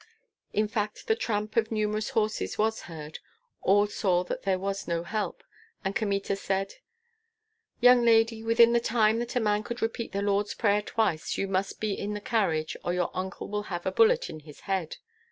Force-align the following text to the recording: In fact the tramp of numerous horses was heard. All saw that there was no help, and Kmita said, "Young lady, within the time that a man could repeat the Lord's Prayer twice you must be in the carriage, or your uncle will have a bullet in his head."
In 0.51 0.67
fact 0.67 1.05
the 1.05 1.15
tramp 1.15 1.55
of 1.55 1.71
numerous 1.71 2.09
horses 2.17 2.57
was 2.57 2.81
heard. 2.89 3.19
All 3.61 3.85
saw 3.85 4.23
that 4.23 4.41
there 4.41 4.57
was 4.57 4.87
no 4.87 5.03
help, 5.03 5.43
and 5.85 5.95
Kmita 5.95 6.35
said, 6.37 6.73
"Young 7.81 8.03
lady, 8.03 8.41
within 8.41 8.73
the 8.73 8.79
time 8.79 9.19
that 9.19 9.35
a 9.35 9.39
man 9.39 9.61
could 9.61 9.79
repeat 9.79 10.11
the 10.11 10.23
Lord's 10.23 10.55
Prayer 10.55 10.81
twice 10.81 11.37
you 11.37 11.47
must 11.47 11.79
be 11.79 11.93
in 11.93 12.15
the 12.15 12.19
carriage, 12.19 12.75
or 12.83 12.95
your 12.95 13.11
uncle 13.13 13.47
will 13.47 13.61
have 13.69 13.85
a 13.85 13.91
bullet 13.91 14.27
in 14.27 14.39
his 14.39 14.61
head." 14.61 14.97